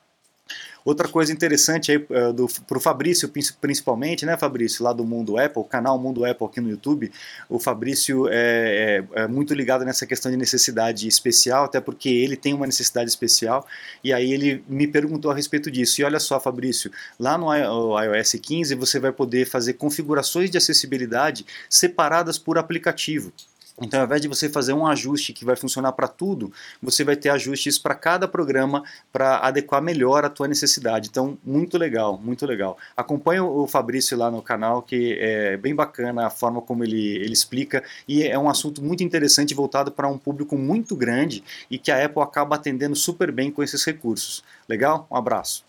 Outra 0.88 1.06
coisa 1.06 1.31
interessante 1.31 1.93
aí 1.93 1.99
para 1.99 2.79
o 2.79 2.81
Fabrício, 2.81 3.31
principalmente, 3.61 4.25
né, 4.25 4.38
Fabrício, 4.38 4.82
lá 4.82 4.90
do 4.90 5.05
Mundo 5.05 5.37
Apple, 5.37 5.62
canal 5.64 5.99
Mundo 5.99 6.25
Apple 6.25 6.46
aqui 6.46 6.62
no 6.62 6.70
YouTube, 6.70 7.12
o 7.46 7.58
Fabrício 7.58 8.26
é, 8.29 9.05
é, 9.12 9.20
é, 9.20 9.26
muito 9.26 9.52
ligado 9.52 9.85
nessa 9.85 10.06
questão 10.06 10.31
de 10.31 10.38
necessidade 10.38 11.06
especial, 11.06 11.64
até 11.64 11.79
porque 11.79 12.08
ele 12.08 12.38
tem 12.38 12.55
uma 12.55 12.64
necessidade 12.64 13.11
especial, 13.11 13.67
e 14.02 14.14
aí 14.14 14.32
ele 14.32 14.64
me 14.67 14.87
perguntou 14.87 15.31
a 15.31 15.35
respeito 15.35 15.70
disso. 15.70 16.00
E 16.00 16.05
olha 16.05 16.19
só, 16.19 16.40
Fabrício, 16.40 16.90
lá 17.20 17.37
no 17.37 17.52
iOS 17.52 18.37
15 18.40 18.75
você 18.75 18.99
vai 18.99 19.12
poder 19.12 19.44
fazer 19.44 19.75
configurações 19.75 20.50
de 20.50 20.56
acessibilidade 20.56 21.44
separadas 21.69 22.38
por 22.38 22.56
aplicativo. 22.56 23.31
Então, 23.80 24.00
ao 24.00 24.06
invés 24.06 24.20
de 24.20 24.28
você 24.28 24.48
fazer 24.48 24.72
um 24.72 24.86
ajuste 24.86 25.32
que 25.32 25.44
vai 25.44 25.54
funcionar 25.56 25.92
para 25.92 26.08
tudo, 26.08 26.52
você 26.82 27.04
vai 27.04 27.16
ter 27.16 27.28
ajustes 27.30 27.78
para 27.78 27.94
cada 27.94 28.26
programa 28.26 28.82
para 29.12 29.38
adequar 29.38 29.80
melhor 29.80 30.25
a 30.25 30.28
tua 30.28 30.48
necessidade. 30.48 31.08
Então, 31.08 31.38
muito 31.44 31.78
legal, 31.78 32.19
muito 32.19 32.44
legal. 32.44 32.76
Acompanhe 32.96 33.40
o 33.40 33.66
Fabrício 33.66 34.16
lá 34.16 34.30
no 34.30 34.42
canal, 34.42 34.82
que 34.82 35.16
é 35.20 35.56
bem 35.56 35.75
bacana 35.75 36.26
a 36.26 36.30
forma 36.30 36.60
como 36.60 36.82
ele, 36.82 37.16
ele 37.16 37.32
explica 37.32 37.82
e 38.06 38.25
é 38.25 38.38
um 38.38 38.48
assunto 38.48 38.82
muito 38.82 39.04
interessante 39.04 39.54
voltado 39.54 39.92
para 39.92 40.08
um 40.08 40.19
público 40.19 40.56
muito 40.56 40.96
grande 40.96 41.44
e 41.70 41.78
que 41.78 41.90
a 41.90 42.04
Apple 42.04 42.22
acaba 42.22 42.56
atendendo 42.56 42.96
super 42.96 43.30
bem 43.30 43.50
com 43.50 43.62
esses 43.62 43.84
recursos. 43.84 44.42
Legal? 44.69 45.06
Um 45.10 45.16
abraço. 45.16 45.67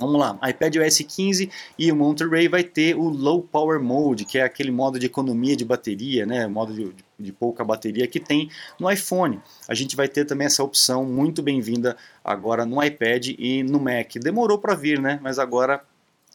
Vamos 0.00 0.20
lá, 0.20 0.38
iPad 0.48 0.76
OS 0.76 0.98
15 0.98 1.50
e 1.76 1.90
o 1.90 1.96
Monterey 1.96 2.46
vai 2.46 2.62
ter 2.62 2.94
o 2.94 3.08
Low 3.08 3.42
Power 3.42 3.82
Mode, 3.82 4.24
que 4.24 4.38
é 4.38 4.44
aquele 4.44 4.70
modo 4.70 4.96
de 4.96 5.06
economia 5.06 5.56
de 5.56 5.64
bateria, 5.64 6.24
né, 6.24 6.46
modo 6.46 6.72
de, 6.72 6.94
de 7.18 7.32
pouca 7.32 7.64
bateria 7.64 8.06
que 8.06 8.20
tem 8.20 8.48
no 8.78 8.88
iPhone. 8.88 9.42
A 9.66 9.74
gente 9.74 9.96
vai 9.96 10.06
ter 10.06 10.24
também 10.24 10.46
essa 10.46 10.62
opção 10.62 11.04
muito 11.04 11.42
bem-vinda 11.42 11.96
agora 12.24 12.64
no 12.64 12.80
iPad 12.80 13.30
e 13.36 13.64
no 13.64 13.80
Mac. 13.80 14.14
Demorou 14.22 14.56
para 14.60 14.76
vir, 14.76 15.00
né, 15.00 15.18
mas 15.20 15.36
agora 15.36 15.82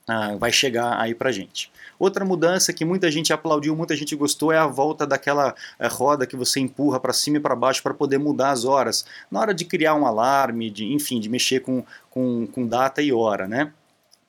ah, 0.08 0.36
vai 0.36 0.52
chegar 0.52 1.00
aí 1.00 1.16
pra 1.16 1.32
gente. 1.32 1.72
Outra 1.98 2.26
mudança 2.26 2.74
que 2.74 2.84
muita 2.84 3.10
gente 3.10 3.32
aplaudiu, 3.32 3.76
muita 3.76 3.96
gente 3.96 4.16
gostou 4.16 4.52
é 4.52 4.58
a 4.58 4.68
volta 4.68 5.08
daquela 5.08 5.56
é, 5.80 5.88
roda 5.88 6.28
que 6.28 6.36
você 6.36 6.60
empurra 6.60 7.00
para 7.00 7.14
cima 7.14 7.38
e 7.38 7.40
para 7.40 7.56
baixo 7.56 7.82
para 7.82 7.94
poder 7.94 8.18
mudar 8.18 8.52
as 8.52 8.66
horas. 8.66 9.06
Na 9.32 9.40
hora 9.40 9.54
de 9.54 9.64
criar 9.64 9.96
um 9.96 10.06
alarme, 10.06 10.70
de, 10.70 10.92
enfim, 10.92 11.20
de 11.20 11.30
mexer 11.30 11.62
com, 11.62 11.86
com, 12.10 12.46
com 12.48 12.68
data 12.68 13.02
e 13.02 13.14
hora, 13.14 13.48
né? 13.48 13.72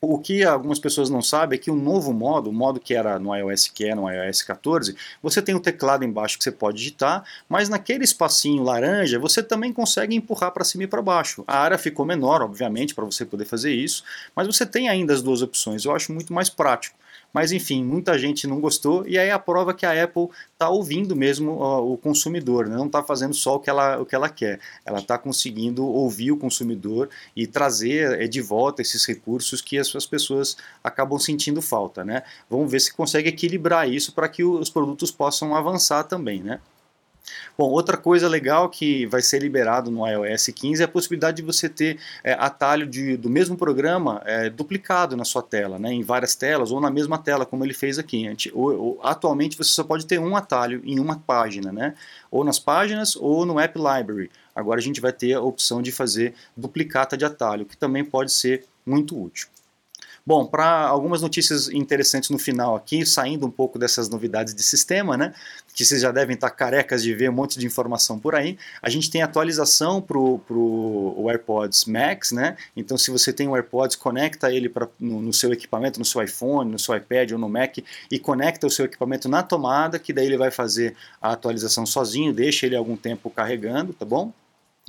O 0.06 0.18
que 0.18 0.44
algumas 0.44 0.78
pessoas 0.78 1.08
não 1.08 1.22
sabem 1.22 1.58
é 1.58 1.60
que 1.60 1.70
o 1.70 1.74
novo 1.74 2.12
modo, 2.12 2.50
o 2.50 2.52
modo 2.52 2.78
que 2.78 2.92
era 2.92 3.18
no 3.18 3.34
iOS 3.34 3.68
que 3.68 3.86
é 3.86 3.94
no 3.94 4.10
iOS 4.10 4.42
14, 4.42 4.94
você 5.22 5.40
tem 5.40 5.54
o 5.54 5.58
um 5.58 5.60
teclado 5.60 6.04
embaixo 6.04 6.36
que 6.36 6.44
você 6.44 6.52
pode 6.52 6.76
digitar, 6.76 7.24
mas 7.48 7.70
naquele 7.70 8.04
espacinho 8.04 8.62
laranja 8.62 9.18
você 9.18 9.42
também 9.42 9.72
consegue 9.72 10.14
empurrar 10.14 10.50
para 10.52 10.62
cima 10.62 10.84
e 10.84 10.86
para 10.86 11.00
baixo. 11.00 11.42
A 11.46 11.58
área 11.58 11.78
ficou 11.78 12.04
menor, 12.04 12.42
obviamente, 12.42 12.94
para 12.94 13.04
você 13.04 13.24
poder 13.24 13.46
fazer 13.46 13.72
isso, 13.72 14.04
mas 14.36 14.46
você 14.46 14.66
tem 14.66 14.90
ainda 14.90 15.14
as 15.14 15.22
duas 15.22 15.40
opções. 15.40 15.86
Eu 15.86 15.94
acho 15.94 16.12
muito 16.12 16.34
mais 16.34 16.50
prático. 16.50 16.96
Mas 17.34 17.50
enfim, 17.50 17.84
muita 17.84 18.16
gente 18.16 18.46
não 18.46 18.60
gostou 18.60 19.04
e 19.08 19.18
aí 19.18 19.28
a 19.28 19.40
prova 19.40 19.74
que 19.74 19.84
a 19.84 20.04
Apple 20.04 20.28
está 20.52 20.68
ouvindo 20.68 21.16
mesmo 21.16 21.58
ó, 21.58 21.84
o 21.84 21.98
consumidor, 21.98 22.68
né? 22.68 22.76
não 22.76 22.86
está 22.86 23.02
fazendo 23.02 23.34
só 23.34 23.56
o 23.56 23.60
que 23.60 23.68
ela, 23.68 24.00
o 24.00 24.06
que 24.06 24.14
ela 24.14 24.28
quer, 24.28 24.60
ela 24.86 25.00
está 25.00 25.18
conseguindo 25.18 25.84
ouvir 25.84 26.30
o 26.30 26.36
consumidor 26.36 27.10
e 27.34 27.44
trazer 27.44 28.22
é, 28.22 28.28
de 28.28 28.40
volta 28.40 28.82
esses 28.82 29.04
recursos 29.04 29.60
que 29.60 29.76
as, 29.76 29.94
as 29.96 30.06
pessoas 30.06 30.56
acabam 30.82 31.18
sentindo 31.18 31.60
falta. 31.60 32.04
Né? 32.04 32.22
Vamos 32.48 32.70
ver 32.70 32.78
se 32.78 32.94
consegue 32.94 33.28
equilibrar 33.28 33.88
isso 33.88 34.12
para 34.12 34.28
que 34.28 34.44
os 34.44 34.70
produtos 34.70 35.10
possam 35.10 35.56
avançar 35.56 36.04
também. 36.04 36.40
Né? 36.40 36.60
Bom, 37.56 37.70
outra 37.70 37.96
coisa 37.96 38.28
legal 38.28 38.68
que 38.68 39.06
vai 39.06 39.22
ser 39.22 39.40
liberado 39.40 39.90
no 39.90 40.06
iOS 40.06 40.46
15 40.48 40.82
é 40.82 40.84
a 40.84 40.88
possibilidade 40.88 41.36
de 41.38 41.42
você 41.42 41.68
ter 41.68 41.98
é, 42.22 42.32
atalho 42.32 42.86
de, 42.86 43.16
do 43.16 43.30
mesmo 43.30 43.56
programa 43.56 44.20
é, 44.24 44.50
duplicado 44.50 45.16
na 45.16 45.24
sua 45.24 45.42
tela, 45.42 45.78
né, 45.78 45.92
em 45.92 46.02
várias 46.02 46.34
telas 46.34 46.70
ou 46.70 46.80
na 46.80 46.90
mesma 46.90 47.16
tela, 47.16 47.46
como 47.46 47.64
ele 47.64 47.74
fez 47.74 47.98
aqui. 47.98 48.26
Ou, 48.52 48.78
ou, 48.78 49.00
atualmente 49.02 49.56
você 49.56 49.70
só 49.70 49.84
pode 49.84 50.06
ter 50.06 50.18
um 50.18 50.36
atalho 50.36 50.82
em 50.84 50.98
uma 50.98 51.18
página, 51.18 51.72
né, 51.72 51.94
ou 52.30 52.44
nas 52.44 52.58
páginas 52.58 53.16
ou 53.16 53.46
no 53.46 53.58
App 53.58 53.78
Library. 53.78 54.30
Agora 54.54 54.78
a 54.78 54.82
gente 54.82 55.00
vai 55.00 55.12
ter 55.12 55.34
a 55.34 55.40
opção 55.40 55.80
de 55.80 55.90
fazer 55.90 56.34
duplicata 56.56 57.16
de 57.16 57.24
atalho, 57.24 57.64
que 57.64 57.76
também 57.76 58.04
pode 58.04 58.32
ser 58.32 58.64
muito 58.84 59.20
útil. 59.20 59.48
Bom, 60.26 60.46
para 60.46 60.86
algumas 60.86 61.20
notícias 61.20 61.68
interessantes 61.68 62.30
no 62.30 62.38
final 62.38 62.74
aqui, 62.74 63.04
saindo 63.04 63.46
um 63.46 63.50
pouco 63.50 63.78
dessas 63.78 64.08
novidades 64.08 64.54
de 64.54 64.62
sistema, 64.62 65.18
né? 65.18 65.34
Que 65.74 65.84
vocês 65.84 66.00
já 66.00 66.10
devem 66.10 66.32
estar 66.34 66.48
carecas 66.48 67.02
de 67.02 67.14
ver 67.14 67.28
um 67.28 67.32
monte 67.34 67.58
de 67.58 67.66
informação 67.66 68.18
por 68.18 68.34
aí. 68.34 68.56
A 68.80 68.88
gente 68.88 69.10
tem 69.10 69.20
atualização 69.20 70.00
para 70.00 70.16
o 70.16 71.26
AirPods 71.28 71.84
Max, 71.84 72.32
né? 72.32 72.56
Então, 72.74 72.96
se 72.96 73.10
você 73.10 73.34
tem 73.34 73.48
o 73.48 73.54
AirPods, 73.54 73.96
conecta 73.96 74.50
ele 74.50 74.70
pra, 74.70 74.88
no, 74.98 75.20
no, 75.20 75.32
seu 75.32 75.52
equipamento, 75.52 75.98
no 75.98 76.06
seu 76.06 76.22
iPhone, 76.22 76.70
no 76.70 76.78
seu 76.78 76.96
iPad 76.96 77.32
ou 77.32 77.38
no 77.38 77.48
Mac 77.50 77.76
e 78.10 78.18
conecta 78.18 78.66
o 78.66 78.70
seu 78.70 78.86
equipamento 78.86 79.28
na 79.28 79.42
tomada, 79.42 79.98
que 79.98 80.10
daí 80.10 80.24
ele 80.24 80.38
vai 80.38 80.50
fazer 80.50 80.96
a 81.20 81.32
atualização 81.32 81.84
sozinho, 81.84 82.32
deixa 82.32 82.64
ele 82.64 82.76
algum 82.76 82.96
tempo 82.96 83.28
carregando, 83.28 83.92
tá 83.92 84.06
bom? 84.06 84.32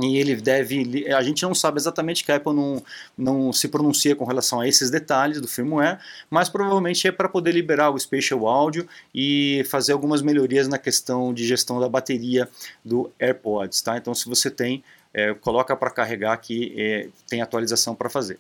E 0.02 0.18
ele 0.18 0.36
deve. 0.36 1.08
A 1.14 1.22
gente 1.22 1.44
não 1.44 1.56
sabe 1.56 1.78
exatamente 1.78 2.24
que 2.24 2.32
a 2.32 2.36
Apple 2.36 2.54
não, 2.54 2.84
não 3.18 3.54
se 3.54 3.68
pronuncia 3.68 4.16
com 4.16 4.26
relação 4.26 4.60
a 4.60 4.68
esses 4.68 4.90
detalhes 4.90 5.40
do 5.40 5.48
firmware, 5.48 6.00
mas 6.30 6.50
provavelmente 6.50 7.08
é 7.08 7.12
para 7.12 7.30
poder 7.30 7.54
liberar 7.54 7.92
o 7.92 8.00
Spatial 8.00 8.46
Audio 8.46 8.88
e 9.14 9.66
fazer 9.70 9.94
algumas 9.94 10.22
melhorias 10.22 10.68
na 10.68 10.78
questão 10.78 11.34
de 11.34 11.46
gestão 11.48 11.80
da 11.80 11.88
bateria 11.88 12.50
do 12.84 13.10
AirPods. 13.20 13.82
Tá? 13.82 13.98
Então, 13.98 14.14
se 14.14 14.28
você 14.28 14.52
tem, 14.52 14.84
é, 15.14 15.34
coloca 15.34 15.76
para 15.76 15.90
carregar 15.90 16.36
que 16.38 16.74
é, 16.78 17.08
tem 17.28 17.42
atualização 17.42 17.96
para 17.96 18.10
fazer 18.10 18.38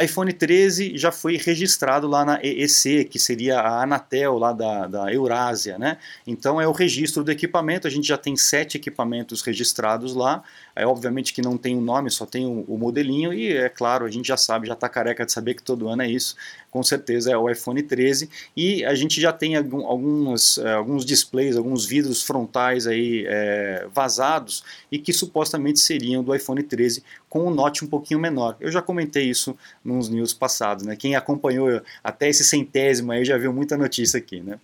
iPhone 0.00 0.32
13 0.32 0.96
já 0.96 1.10
foi 1.10 1.36
registrado 1.36 2.06
lá 2.06 2.24
na 2.24 2.40
EEC, 2.42 3.04
que 3.04 3.18
seria 3.18 3.60
a 3.60 3.82
Anatel 3.82 4.38
lá 4.38 4.52
da, 4.52 4.86
da 4.86 5.12
Eurásia, 5.12 5.78
né? 5.78 5.98
Então 6.26 6.60
é 6.60 6.66
o 6.66 6.72
registro 6.72 7.24
do 7.24 7.30
equipamento, 7.30 7.86
a 7.86 7.90
gente 7.90 8.06
já 8.06 8.18
tem 8.18 8.36
sete 8.36 8.76
equipamentos 8.76 9.42
registrados 9.42 10.14
lá, 10.14 10.42
é 10.80 10.86
obviamente 10.86 11.32
que 11.34 11.42
não 11.42 11.58
tem 11.58 11.76
o 11.76 11.80
nome, 11.80 12.10
só 12.10 12.24
tem 12.24 12.46
o, 12.46 12.64
o 12.66 12.78
modelinho 12.78 13.32
e 13.34 13.52
é 13.52 13.68
claro, 13.68 14.06
a 14.06 14.10
gente 14.10 14.26
já 14.26 14.36
sabe, 14.36 14.66
já 14.66 14.74
está 14.74 14.88
careca 14.88 15.26
de 15.26 15.32
saber 15.32 15.54
que 15.54 15.62
todo 15.62 15.88
ano 15.88 16.02
é 16.02 16.10
isso, 16.10 16.34
com 16.70 16.82
certeza 16.82 17.30
é 17.30 17.36
o 17.36 17.50
iPhone 17.50 17.82
13 17.82 18.30
e 18.56 18.84
a 18.84 18.94
gente 18.94 19.20
já 19.20 19.32
tem 19.32 19.56
algum, 19.56 19.84
alguns, 19.86 20.58
é, 20.58 20.72
alguns 20.72 21.04
displays, 21.04 21.56
alguns 21.56 21.84
vidros 21.84 22.22
frontais 22.22 22.86
aí 22.86 23.24
é, 23.28 23.86
vazados 23.92 24.64
e 24.90 24.98
que 24.98 25.12
supostamente 25.12 25.80
seriam 25.80 26.24
do 26.24 26.34
iPhone 26.34 26.62
13 26.62 27.02
com 27.28 27.46
um 27.46 27.50
note 27.50 27.84
um 27.84 27.88
pouquinho 27.88 28.18
menor. 28.18 28.56
Eu 28.58 28.72
já 28.72 28.80
comentei 28.80 29.28
isso 29.28 29.56
nos 29.84 30.08
news 30.08 30.32
passados, 30.32 30.84
né? 30.84 30.96
Quem 30.96 31.14
acompanhou 31.14 31.80
até 32.02 32.28
esse 32.28 32.44
centésimo 32.44 33.12
aí 33.12 33.24
já 33.24 33.36
viu 33.36 33.52
muita 33.52 33.76
notícia 33.76 34.18
aqui, 34.18 34.40
né? 34.40 34.58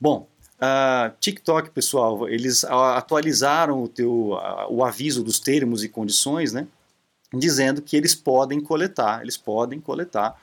Bom, 0.00 0.26
uh, 0.62 1.12
TikTok, 1.20 1.70
pessoal, 1.70 2.28
eles 2.28 2.64
atualizaram 2.64 3.82
o, 3.82 3.88
teu, 3.88 4.32
uh, 4.32 4.66
o 4.70 4.84
aviso 4.84 5.22
dos 5.22 5.40
termos 5.40 5.82
e 5.82 5.88
condições, 5.88 6.52
né? 6.52 6.66
Dizendo 7.34 7.82
que 7.82 7.96
eles 7.96 8.14
podem 8.14 8.60
coletar, 8.60 9.22
eles 9.22 9.36
podem 9.36 9.80
coletar 9.80 10.38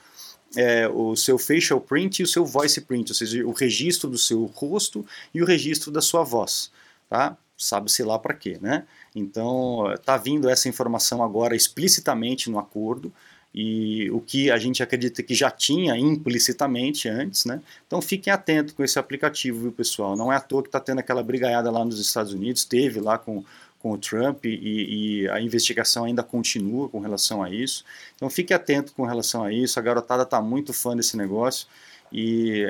é, 0.56 0.88
o 0.88 1.14
seu 1.14 1.38
facial 1.38 1.80
print 1.80 2.20
e 2.20 2.22
o 2.24 2.26
seu 2.26 2.44
voice 2.44 2.80
print, 2.80 3.10
ou 3.10 3.14
seja, 3.14 3.46
o 3.46 3.52
registro 3.52 4.10
do 4.10 4.18
seu 4.18 4.44
rosto 4.46 5.06
e 5.32 5.42
o 5.42 5.46
registro 5.46 5.90
da 5.90 6.00
sua 6.00 6.24
voz, 6.24 6.70
tá? 7.08 7.36
Sabe-se 7.56 8.02
lá 8.02 8.18
para 8.18 8.34
quê, 8.34 8.58
né? 8.60 8.84
Então, 9.14 9.92
está 9.92 10.16
vindo 10.16 10.48
essa 10.48 10.68
informação 10.68 11.22
agora 11.22 11.54
explicitamente 11.54 12.50
no 12.50 12.58
acordo, 12.58 13.12
e 13.54 14.08
o 14.12 14.20
que 14.20 14.50
a 14.50 14.58
gente 14.58 14.82
acredita 14.82 15.22
que 15.22 15.34
já 15.34 15.50
tinha 15.50 15.96
implicitamente 15.96 17.08
antes, 17.08 17.44
né? 17.44 17.60
Então 17.86 18.00
fiquem 18.00 18.32
atentos 18.32 18.74
com 18.74 18.84
esse 18.84 18.98
aplicativo, 18.98 19.60
viu, 19.60 19.72
pessoal? 19.72 20.16
Não 20.16 20.32
é 20.32 20.36
à 20.36 20.40
toa 20.40 20.62
que 20.62 20.68
está 20.68 20.78
tendo 20.78 21.00
aquela 21.00 21.22
brigaiada 21.22 21.70
lá 21.70 21.84
nos 21.84 21.98
Estados 21.98 22.32
Unidos, 22.32 22.64
teve 22.64 23.00
lá 23.00 23.18
com, 23.18 23.44
com 23.80 23.90
o 23.92 23.98
Trump 23.98 24.44
e, 24.44 25.22
e, 25.22 25.28
a 25.30 25.40
investigação 25.40 26.04
ainda 26.04 26.22
continua 26.22 26.88
com 26.88 27.00
relação 27.00 27.42
a 27.42 27.50
isso. 27.50 27.84
Então 28.14 28.30
fique 28.30 28.54
atento 28.54 28.92
com 28.92 29.04
relação 29.04 29.42
a 29.42 29.52
isso. 29.52 29.78
A 29.78 29.82
garotada 29.82 30.22
está 30.22 30.40
muito 30.40 30.72
fã 30.72 30.94
desse 30.94 31.16
negócio 31.16 31.66
e 32.12 32.64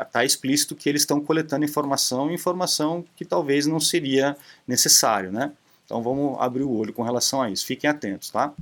está 0.00 0.22
é, 0.22 0.26
explícito 0.26 0.76
que 0.76 0.88
eles 0.88 1.02
estão 1.02 1.20
coletando 1.20 1.64
informação, 1.64 2.30
informação 2.30 3.04
que 3.16 3.24
talvez 3.24 3.66
não 3.66 3.80
seria 3.80 4.36
necessário, 4.66 5.32
né? 5.32 5.52
Então 5.86 6.02
vamos 6.02 6.38
abrir 6.40 6.62
o 6.62 6.70
olho 6.70 6.92
com 6.92 7.02
relação 7.02 7.40
a 7.40 7.50
isso. 7.50 7.64
Fiquem 7.64 7.88
atentos, 7.88 8.30
tá? 8.30 8.52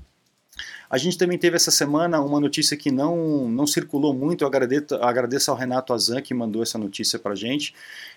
A 0.91 0.99
gente 0.99 1.19
também 1.19 1.39
teve 1.39 1.57
essa 1.57 1.71
semana 1.71 2.21
uma 2.21 2.41
notícia 2.41 2.77
que 2.77 2.91
não, 2.91 3.49
não 3.49 3.67
circulou 3.67 4.15
muito, 4.15 4.43
eu 4.43 4.49
agradeço, 4.49 4.95
agradeço 4.97 5.51
ao 5.51 5.57
Renato 5.57 5.93
Azan 5.93 6.21
que 6.21 6.35
mandou 6.35 6.63
essa 6.63 6.79
notícia 6.79 7.19
para 7.19 7.33
a 7.33 7.37
gente, 7.37 7.75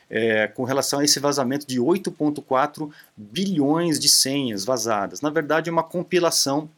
é, 0.10 0.48
com 0.48 0.63
relação 0.63 1.00
a 1.00 1.03
esse 1.03 1.19
vazamento 1.19 1.67
de 1.67 1.79
8,4 1.79 2.89
bilhões 3.15 4.00
de 4.00 4.10
senhas 4.10 4.65
vazadas. 4.65 5.21
Na 5.21 5.29
verdade, 5.29 5.69
é 5.69 5.71
uma 5.71 5.83
compilação 5.83 6.69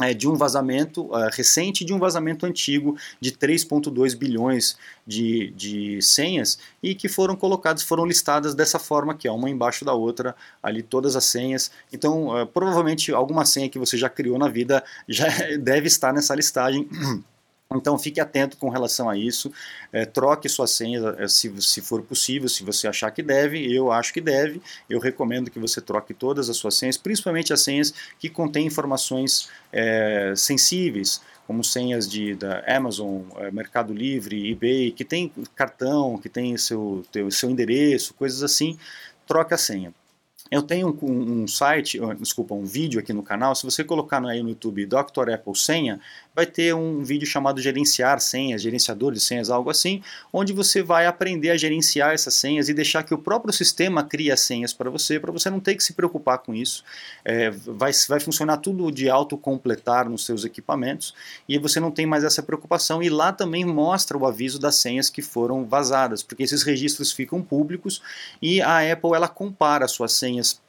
é, 0.00 0.12
de 0.12 0.28
um 0.28 0.34
vazamento 0.34 1.04
uh, 1.06 1.30
recente 1.32 1.82
e 1.82 1.86
de 1.86 1.94
um 1.94 1.98
vazamento 1.98 2.44
antigo 2.44 2.96
de 3.18 3.32
3,2 3.32 4.14
bilhões 4.14 4.76
de, 5.06 5.50
de 5.52 6.02
senhas 6.02 6.58
e 6.82 6.94
que 6.94 7.08
foram 7.08 7.34
colocadas, 7.34 7.82
foram 7.82 8.04
listadas 8.04 8.54
dessa 8.54 8.78
forma 8.78 9.12
aqui, 9.12 9.26
ó, 9.28 9.34
uma 9.34 9.48
embaixo 9.48 9.84
da 9.84 9.94
outra, 9.94 10.36
ali 10.62 10.82
todas 10.82 11.16
as 11.16 11.24
senhas. 11.24 11.70
Então, 11.92 12.28
uh, 12.28 12.46
provavelmente 12.46 13.10
alguma 13.12 13.46
senha 13.46 13.70
que 13.70 13.78
você 13.78 13.96
já 13.96 14.10
criou 14.10 14.38
na 14.38 14.48
vida 14.48 14.84
já 15.08 15.26
deve 15.58 15.86
estar 15.86 16.12
nessa 16.12 16.34
listagem. 16.34 16.88
Então 17.76 17.98
fique 17.98 18.20
atento 18.20 18.56
com 18.56 18.68
relação 18.68 19.08
a 19.08 19.16
isso, 19.16 19.52
é, 19.92 20.04
troque 20.04 20.48
sua 20.48 20.66
senha 20.66 21.14
é, 21.18 21.28
se, 21.28 21.52
se 21.60 21.80
for 21.80 22.02
possível, 22.02 22.48
se 22.48 22.64
você 22.64 22.88
achar 22.88 23.10
que 23.10 23.22
deve, 23.22 23.72
eu 23.72 23.92
acho 23.92 24.12
que 24.12 24.20
deve, 24.20 24.60
eu 24.88 24.98
recomendo 24.98 25.50
que 25.50 25.58
você 25.58 25.80
troque 25.80 26.14
todas 26.14 26.48
as 26.48 26.56
suas 26.56 26.74
senhas, 26.74 26.96
principalmente 26.96 27.52
as 27.52 27.60
senhas 27.60 27.92
que 28.18 28.28
contêm 28.28 28.66
informações 28.66 29.48
é, 29.72 30.34
sensíveis, 30.36 31.20
como 31.46 31.62
senhas 31.62 32.08
de, 32.08 32.34
da 32.34 32.64
Amazon, 32.66 33.22
é, 33.36 33.50
Mercado 33.50 33.92
Livre, 33.92 34.50
eBay, 34.50 34.90
que 34.90 35.04
tem 35.04 35.32
cartão, 35.54 36.18
que 36.18 36.28
tem 36.28 36.56
seu, 36.56 37.04
teu, 37.12 37.30
seu 37.30 37.48
endereço, 37.48 38.14
coisas 38.14 38.42
assim, 38.42 38.76
troque 39.26 39.54
a 39.54 39.58
senha. 39.58 39.94
Eu 40.50 40.62
tenho 40.62 40.96
um, 41.02 41.42
um, 41.42 41.48
site, 41.48 41.98
desculpa, 42.18 42.54
um 42.54 42.64
vídeo 42.64 43.00
aqui 43.00 43.12
no 43.12 43.22
canal. 43.22 43.54
Se 43.54 43.64
você 43.64 43.82
colocar 43.82 44.24
aí 44.24 44.42
no 44.42 44.50
YouTube 44.50 44.86
Dr. 44.86 45.30
Apple 45.34 45.56
Senha, 45.56 46.00
vai 46.36 46.44
ter 46.44 46.74
um 46.74 47.02
vídeo 47.02 47.26
chamado 47.26 47.62
Gerenciar 47.62 48.20
Senhas, 48.20 48.60
Gerenciador 48.60 49.10
de 49.10 49.20
Senhas, 49.20 49.48
algo 49.48 49.70
assim, 49.70 50.02
onde 50.30 50.52
você 50.52 50.82
vai 50.82 51.06
aprender 51.06 51.48
a 51.48 51.56
gerenciar 51.56 52.12
essas 52.12 52.34
senhas 52.34 52.68
e 52.68 52.74
deixar 52.74 53.02
que 53.02 53.14
o 53.14 53.18
próprio 53.18 53.54
sistema 53.54 54.04
crie 54.04 54.30
as 54.30 54.40
senhas 54.40 54.74
para 54.74 54.90
você, 54.90 55.18
para 55.18 55.32
você 55.32 55.48
não 55.48 55.58
ter 55.58 55.74
que 55.74 55.82
se 55.82 55.94
preocupar 55.94 56.38
com 56.38 56.54
isso. 56.54 56.84
É, 57.24 57.48
vai, 57.48 57.90
vai 58.06 58.20
funcionar 58.20 58.58
tudo 58.58 58.92
de 58.92 59.08
autocompletar 59.08 60.10
nos 60.10 60.26
seus 60.26 60.44
equipamentos 60.44 61.14
e 61.48 61.58
você 61.58 61.80
não 61.80 61.90
tem 61.90 62.04
mais 62.04 62.22
essa 62.22 62.42
preocupação. 62.42 63.02
E 63.02 63.08
lá 63.08 63.32
também 63.32 63.64
mostra 63.64 64.18
o 64.18 64.26
aviso 64.26 64.58
das 64.58 64.74
senhas 64.74 65.08
que 65.08 65.22
foram 65.22 65.64
vazadas, 65.64 66.22
porque 66.22 66.42
esses 66.42 66.62
registros 66.62 67.12
ficam 67.12 67.40
públicos 67.40 68.02
e 68.42 68.60
a 68.60 68.92
Apple 68.92 69.14
ela 69.14 69.28
compara 69.28 69.88
suas 69.88 70.12
senhas 70.12 70.60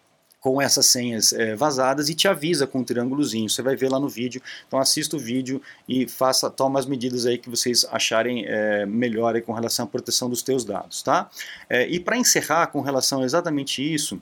com 0.48 0.62
essas 0.62 0.86
senhas 0.86 1.34
é, 1.34 1.58
vazadas 1.58 2.08
e 2.08 2.16
te 2.16 2.26
avisa 2.26 2.66
com 2.66 2.80
um 2.80 2.84
triângulozinho. 2.84 3.50
Você 3.50 3.62
vai 3.62 3.76
ver 3.76 3.92
lá 3.92 4.00
no 4.00 4.08
vídeo. 4.08 4.42
Então 4.66 4.80
assista 4.80 5.18
o 5.18 5.20
vídeo 5.20 5.62
e 5.90 6.08
faça, 6.08 6.50
toma 6.50 6.80
as 6.80 6.86
medidas 6.86 7.26
aí 7.26 7.38
que 7.38 7.50
vocês 7.50 7.86
acharem 7.92 8.46
é, 8.48 8.86
melhor 8.86 9.40
com 9.42 9.52
relação 9.52 9.84
à 9.84 9.88
proteção 9.90 10.30
dos 10.30 10.42
teus 10.42 10.64
dados, 10.64 11.04
tá? 11.04 11.30
É, 11.70 11.86
e 11.90 12.00
para 12.00 12.16
encerrar 12.16 12.68
com 12.68 12.80
relação 12.80 13.24
a 13.24 13.26
exatamente 13.26 13.84
isso, 13.94 14.22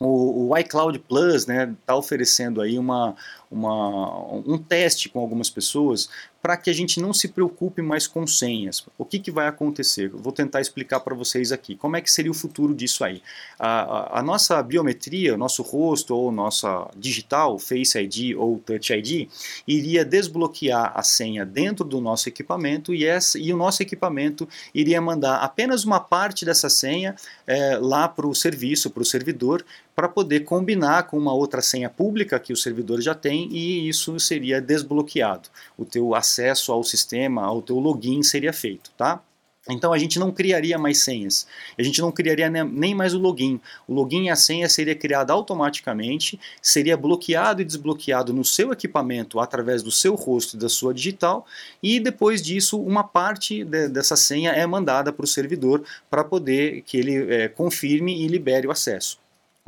o, 0.00 0.48
o 0.48 0.58
iCloud 0.58 0.98
Plus 1.00 1.42
está 1.42 1.52
né, 1.52 1.76
oferecendo 1.92 2.62
aí 2.62 2.78
uma, 2.78 3.14
uma, 3.50 4.24
um 4.46 4.58
teste 4.58 5.08
com 5.08 5.20
algumas 5.20 5.48
pessoas 5.48 6.08
para 6.40 6.56
que 6.56 6.70
a 6.70 6.72
gente 6.72 7.00
não 7.00 7.12
se 7.12 7.28
preocupe 7.28 7.82
mais 7.82 8.06
com 8.06 8.26
senhas. 8.26 8.84
O 8.96 9.04
que, 9.04 9.18
que 9.18 9.30
vai 9.30 9.48
acontecer? 9.48 10.08
Vou 10.08 10.32
tentar 10.32 10.60
explicar 10.60 11.00
para 11.00 11.14
vocês 11.14 11.50
aqui. 11.50 11.74
Como 11.74 11.96
é 11.96 12.00
que 12.00 12.10
seria 12.10 12.30
o 12.30 12.34
futuro 12.34 12.74
disso 12.74 13.02
aí? 13.04 13.20
A, 13.58 13.68
a, 13.68 14.20
a, 14.20 14.22
nossa 14.22 14.62
biometria, 14.62 15.36
nosso 15.36 15.62
rosto 15.62 16.14
ou 16.14 16.30
nossa 16.30 16.88
digital, 16.96 17.58
Face 17.58 17.98
ID 17.98 18.36
ou 18.36 18.58
Touch 18.60 18.92
ID, 18.92 19.28
iria 19.66 20.04
desbloquear 20.04 20.92
a 20.94 21.02
senha 21.02 21.44
dentro 21.44 21.84
do 21.84 22.00
nosso 22.00 22.28
equipamento 22.28 22.94
e, 22.94 23.04
essa, 23.04 23.38
e 23.38 23.52
o 23.52 23.56
nosso 23.56 23.82
equipamento 23.82 24.48
iria 24.72 25.00
mandar 25.00 25.38
apenas 25.38 25.84
uma 25.84 25.98
parte 25.98 26.44
dessa 26.44 26.70
senha 26.70 27.16
é, 27.46 27.76
lá 27.78 28.08
para 28.08 28.26
o 28.26 28.34
serviço, 28.34 28.90
para 28.90 29.02
o 29.02 29.06
servidor, 29.06 29.64
para 29.98 30.08
poder 30.08 30.44
combinar 30.44 31.08
com 31.08 31.18
uma 31.18 31.32
outra 31.32 31.60
senha 31.60 31.90
pública 31.90 32.38
que 32.38 32.52
o 32.52 32.56
servidor 32.56 33.00
já 33.00 33.16
tem 33.16 33.48
e 33.50 33.88
isso 33.88 34.20
seria 34.20 34.60
desbloqueado. 34.60 35.48
O 35.76 35.84
teu 35.84 36.14
acesso 36.14 36.70
ao 36.70 36.84
sistema, 36.84 37.44
ao 37.44 37.60
teu 37.60 37.80
login 37.80 38.22
seria 38.22 38.52
feito, 38.52 38.92
tá? 38.96 39.20
Então 39.68 39.92
a 39.92 39.98
gente 39.98 40.16
não 40.20 40.30
criaria 40.30 40.78
mais 40.78 41.00
senhas, 41.02 41.48
a 41.76 41.82
gente 41.82 42.00
não 42.00 42.12
criaria 42.12 42.48
nem 42.48 42.94
mais 42.94 43.12
o 43.12 43.18
login. 43.18 43.60
O 43.88 43.92
login 43.92 44.26
e 44.26 44.30
a 44.30 44.36
senha 44.36 44.68
seria 44.68 44.94
criada 44.94 45.32
automaticamente, 45.32 46.38
seria 46.62 46.96
bloqueado 46.96 47.60
e 47.60 47.64
desbloqueado 47.64 48.32
no 48.32 48.44
seu 48.44 48.70
equipamento 48.70 49.40
através 49.40 49.82
do 49.82 49.90
seu 49.90 50.14
rosto 50.14 50.54
e 50.54 50.60
da 50.60 50.68
sua 50.68 50.94
digital, 50.94 51.44
e 51.82 51.98
depois 51.98 52.40
disso 52.40 52.80
uma 52.80 53.02
parte 53.02 53.64
de, 53.64 53.88
dessa 53.88 54.14
senha 54.14 54.52
é 54.52 54.64
mandada 54.64 55.12
para 55.12 55.24
o 55.24 55.26
servidor 55.26 55.82
para 56.08 56.22
poder 56.22 56.82
que 56.82 56.96
ele 56.96 57.34
é, 57.34 57.48
confirme 57.48 58.22
e 58.22 58.28
libere 58.28 58.68
o 58.68 58.70
acesso. 58.70 59.18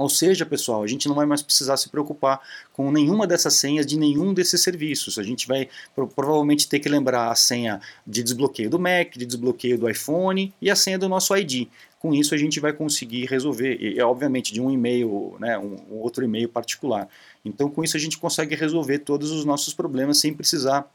Ou 0.00 0.08
seja, 0.08 0.46
pessoal, 0.46 0.82
a 0.82 0.86
gente 0.86 1.06
não 1.06 1.14
vai 1.14 1.26
mais 1.26 1.42
precisar 1.42 1.76
se 1.76 1.90
preocupar 1.90 2.40
com 2.72 2.90
nenhuma 2.90 3.26
dessas 3.26 3.52
senhas 3.52 3.84
de 3.84 3.98
nenhum 3.98 4.32
desses 4.32 4.62
serviços. 4.62 5.18
A 5.18 5.22
gente 5.22 5.46
vai 5.46 5.68
provavelmente 5.94 6.66
ter 6.66 6.80
que 6.80 6.88
lembrar 6.88 7.30
a 7.30 7.34
senha 7.34 7.82
de 8.06 8.22
desbloqueio 8.22 8.70
do 8.70 8.78
Mac, 8.78 9.12
de 9.14 9.26
desbloqueio 9.26 9.78
do 9.78 9.90
iPhone 9.90 10.54
e 10.58 10.70
a 10.70 10.74
senha 10.74 10.98
do 10.98 11.06
nosso 11.06 11.36
ID. 11.36 11.68
Com 11.98 12.14
isso 12.14 12.34
a 12.34 12.38
gente 12.38 12.58
vai 12.60 12.72
conseguir 12.72 13.26
resolver, 13.26 13.76
e 13.78 14.00
obviamente 14.00 14.54
de 14.54 14.60
um 14.62 14.70
e-mail, 14.70 15.36
né, 15.38 15.58
um, 15.58 15.76
outro 16.00 16.24
e-mail 16.24 16.48
particular. 16.48 17.06
Então 17.44 17.68
com 17.68 17.84
isso 17.84 17.94
a 17.94 18.00
gente 18.00 18.16
consegue 18.16 18.54
resolver 18.54 19.00
todos 19.00 19.30
os 19.30 19.44
nossos 19.44 19.74
problemas 19.74 20.16
sem 20.16 20.32
precisar 20.32 20.90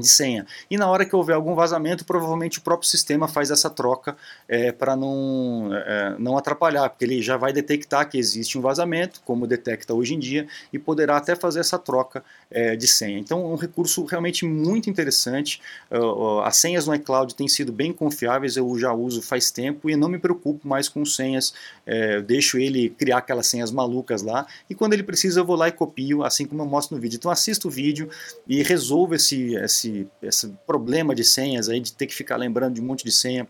de 0.00 0.08
senha. 0.08 0.46
E 0.70 0.76
na 0.76 0.88
hora 0.88 1.04
que 1.04 1.14
houver 1.14 1.34
algum 1.34 1.54
vazamento, 1.54 2.04
provavelmente 2.04 2.58
o 2.58 2.62
próprio 2.62 2.88
sistema 2.88 3.28
faz 3.28 3.50
essa 3.50 3.70
troca 3.70 4.16
é, 4.48 4.72
para 4.72 4.96
não, 4.96 5.70
é, 5.72 6.16
não 6.18 6.36
atrapalhar, 6.36 6.88
porque 6.88 7.04
ele 7.04 7.22
já 7.22 7.36
vai 7.36 7.52
detectar 7.52 8.08
que 8.08 8.18
existe 8.18 8.58
um 8.58 8.60
vazamento, 8.60 9.20
como 9.24 9.46
detecta 9.46 9.94
hoje 9.94 10.14
em 10.14 10.18
dia, 10.18 10.46
e 10.72 10.78
poderá 10.78 11.16
até 11.16 11.34
fazer 11.34 11.60
essa 11.60 11.78
troca 11.78 12.24
é, 12.50 12.76
de 12.76 12.86
senha. 12.86 13.18
Então 13.18 13.40
é 13.40 13.46
um 13.46 13.56
recurso 13.56 14.04
realmente 14.04 14.44
muito 14.44 14.88
interessante. 14.88 15.60
Uh, 15.90 16.40
as 16.40 16.56
senhas 16.56 16.86
no 16.86 16.94
iCloud 16.94 17.34
têm 17.34 17.48
sido 17.48 17.72
bem 17.72 17.92
confiáveis, 17.92 18.56
eu 18.56 18.78
já 18.78 18.92
uso 18.92 19.20
faz 19.22 19.50
tempo 19.50 19.90
e 19.90 19.96
não 19.96 20.08
me 20.08 20.18
preocupo 20.18 20.66
mais 20.66 20.88
com 20.88 21.04
senhas, 21.04 21.54
é, 21.86 22.16
eu 22.16 22.22
deixo 22.22 22.58
ele 22.58 22.90
criar 22.90 23.18
aquelas 23.18 23.46
senhas 23.46 23.70
malucas 23.70 24.22
lá, 24.22 24.46
e 24.68 24.74
quando 24.74 24.92
ele 24.92 25.02
precisa 25.02 25.40
eu 25.40 25.44
vou 25.44 25.56
lá 25.56 25.68
e 25.68 25.72
copio, 25.72 26.24
assim 26.24 26.46
como 26.46 26.62
eu 26.62 26.66
mostro 26.66 26.96
no 26.96 27.02
vídeo. 27.02 27.16
Então 27.16 27.30
assista 27.30 27.68
o 27.68 27.70
vídeo 27.70 28.08
e 28.46 28.62
resolva 28.62 29.16
esse, 29.16 29.54
esse 29.56 29.85
esse, 29.86 30.08
esse 30.22 30.48
problema 30.66 31.14
de 31.14 31.24
senhas 31.24 31.68
aí, 31.68 31.80
de 31.80 31.92
ter 31.92 32.06
que 32.06 32.14
ficar 32.14 32.36
lembrando 32.36 32.74
de 32.74 32.80
um 32.80 32.84
monte 32.84 33.04
de 33.04 33.12
senha 33.12 33.46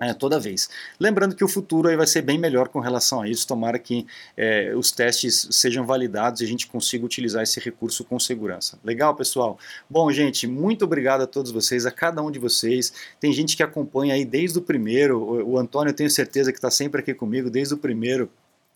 é, 0.00 0.14
toda 0.14 0.40
vez. 0.40 0.70
Lembrando 0.98 1.36
que 1.36 1.44
o 1.44 1.48
futuro 1.48 1.88
aí 1.88 1.96
vai 1.96 2.06
ser 2.06 2.22
bem 2.22 2.38
melhor 2.38 2.68
com 2.68 2.80
relação 2.80 3.20
a 3.20 3.28
isso, 3.28 3.46
tomara 3.46 3.78
que 3.78 4.06
é, 4.34 4.74
os 4.74 4.90
testes 4.90 5.46
sejam 5.50 5.84
validados 5.84 6.40
e 6.40 6.44
a 6.44 6.46
gente 6.46 6.66
consiga 6.66 7.04
utilizar 7.04 7.42
esse 7.42 7.60
recurso 7.60 8.02
com 8.02 8.18
segurança. 8.18 8.78
Legal, 8.82 9.14
pessoal? 9.14 9.58
Bom, 9.90 10.10
gente, 10.10 10.46
muito 10.46 10.86
obrigado 10.86 11.20
a 11.20 11.26
todos 11.26 11.50
vocês, 11.50 11.84
a 11.84 11.90
cada 11.90 12.22
um 12.22 12.30
de 12.30 12.38
vocês. 12.38 12.92
Tem 13.20 13.30
gente 13.30 13.54
que 13.56 13.62
acompanha 13.62 14.14
aí 14.14 14.24
desde 14.24 14.58
o 14.58 14.62
primeiro, 14.62 15.18
o, 15.18 15.50
o 15.50 15.58
Antônio 15.58 15.90
eu 15.90 15.94
tenho 15.94 16.10
certeza 16.10 16.50
que 16.50 16.58
está 16.58 16.70
sempre 16.70 17.02
aqui 17.02 17.12
comigo 17.12 17.50
desde 17.50 17.74
o 17.74 17.76
primeiro 17.76 18.30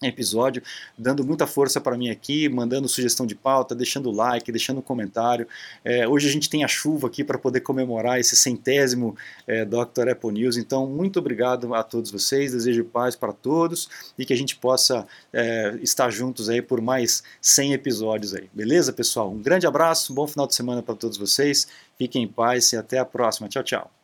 episódio, 0.06 0.62
dando 0.96 1.24
muita 1.24 1.46
força 1.46 1.80
para 1.80 1.96
mim 1.96 2.10
aqui, 2.10 2.48
mandando 2.48 2.88
sugestão 2.88 3.26
de 3.26 3.34
pauta, 3.34 3.74
deixando 3.74 4.10
like, 4.10 4.50
deixando 4.50 4.82
comentário. 4.82 5.46
É, 5.84 6.06
hoje 6.06 6.28
a 6.28 6.30
gente 6.30 6.48
tem 6.48 6.64
a 6.64 6.68
chuva 6.68 7.06
aqui 7.08 7.24
para 7.24 7.38
poder 7.38 7.60
comemorar 7.60 8.18
esse 8.18 8.36
centésimo 8.36 9.16
é, 9.46 9.64
Dr. 9.64 10.10
Apple 10.10 10.32
News, 10.32 10.56
então 10.56 10.86
muito 10.86 11.18
obrigado 11.18 11.74
a 11.74 11.82
todos 11.82 12.10
vocês, 12.10 12.52
desejo 12.52 12.84
paz 12.84 13.16
para 13.16 13.32
todos 13.32 13.88
e 14.18 14.24
que 14.24 14.32
a 14.32 14.36
gente 14.36 14.56
possa 14.56 15.06
é, 15.32 15.78
estar 15.82 16.10
juntos 16.10 16.48
aí 16.48 16.62
por 16.62 16.80
mais 16.80 17.22
100 17.40 17.72
episódios 17.72 18.34
aí, 18.34 18.48
beleza 18.52 18.92
pessoal? 18.92 19.30
Um 19.30 19.42
grande 19.42 19.66
abraço, 19.66 20.12
um 20.12 20.14
bom 20.14 20.26
final 20.26 20.46
de 20.46 20.54
semana 20.54 20.82
para 20.82 20.94
todos 20.94 21.16
vocês, 21.16 21.66
fiquem 21.98 22.22
em 22.22 22.28
paz 22.28 22.72
e 22.72 22.76
até 22.76 22.98
a 22.98 23.04
próxima, 23.04 23.48
tchau, 23.48 23.62
tchau. 23.62 24.03